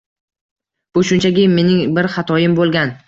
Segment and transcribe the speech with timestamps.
[0.97, 2.95] Bu shunchaki mening bir xatoyim boʻlgan.